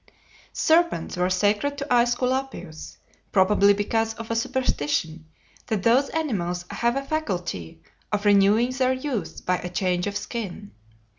Serpents 0.51 1.15
'were 1.15 1.29
sacred 1.29 1.77
to 1.77 1.85
Aesculapius, 1.93 2.97
probably 3.31 3.71
because 3.71 4.15
of 4.15 4.31
a 4.31 4.35
superstition 4.35 5.27
that 5.67 5.83
those 5.83 6.09
animals 6.09 6.65
have 6.71 6.95
a 6.95 7.03
faculty 7.03 7.83
of 8.11 8.25
renewing 8.25 8.71
their 8.71 8.93
youth 8.93 9.45
by 9.45 9.59
a 9.59 9.69
change 9.69 10.07
of 10.07 10.17
skin. 10.17 10.71